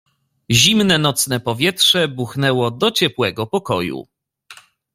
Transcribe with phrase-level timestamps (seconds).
[0.51, 4.05] "Zimne nocne powietrze buchnęło do ciepłego pokoju."